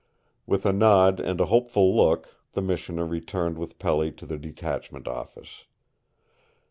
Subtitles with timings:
[0.47, 5.07] With a nod and a hopeful look the missioner returned with Pelly to the detachment
[5.07, 5.65] office.